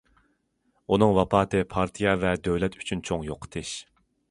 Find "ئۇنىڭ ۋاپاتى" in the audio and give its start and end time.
0.95-1.61